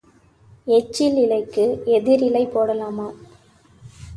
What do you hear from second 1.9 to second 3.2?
எதிர் இலை போடலாமா?